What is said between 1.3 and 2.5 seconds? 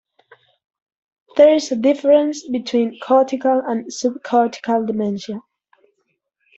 There is a difference